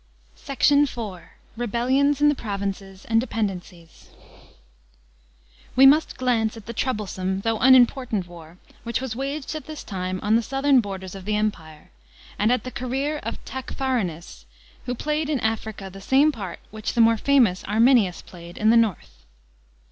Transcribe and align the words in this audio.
SECT. 0.33 0.71
IV.— 0.71 0.97
REBELLIONS 1.55 2.21
IN 2.21 2.29
THE 2.29 2.33
PROVINCES 2.33 3.05
AND 3.05 3.21
DEPEND:§ 3.21 3.49
17. 3.63 3.87
We 5.75 5.85
must 5.85 6.17
glance 6.17 6.57
at 6.57 6.65
the 6.65 6.73
troublesome, 6.73 7.41
though 7.41 7.59
unimportant, 7.59 8.25
war 8.27 8.57
which 8.83 8.99
was 8.99 9.15
waged 9.15 9.53
at 9.53 9.67
this 9.67 9.83
time 9.83 10.19
on 10.23 10.35
the 10.35 10.41
southern 10.41 10.79
borders 10.79 11.13
of 11.13 11.25
the 11.25 11.35
Empire, 11.35 11.91
and 12.39 12.51
at 12.51 12.63
the 12.63 12.71
career 12.71 13.19
of 13.21 13.45
Tacfarinas, 13.45 14.45
who 14.87 14.95
played 14.95 15.29
in 15.29 15.39
Africa 15.41 15.87
the 15.87 16.01
same 16.01 16.31
part 16.31 16.57
which 16.71 16.93
the 16.93 16.99
more 17.01 17.17
famous 17.17 17.61
Arrainius 17.67 18.23
played 18.25 18.57
in 18.57 18.71
the 18.71 18.77
north. 18.77 19.23